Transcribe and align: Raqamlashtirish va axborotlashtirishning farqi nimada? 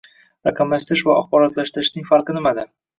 Raqamlashtirish 0.49 1.05
va 1.11 1.19
axborotlashtirishning 1.21 2.11
farqi 2.13 2.41
nimada? 2.41 2.71